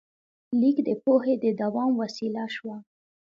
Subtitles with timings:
[0.59, 2.77] لیک د پوهې د دوام وسیله شوه.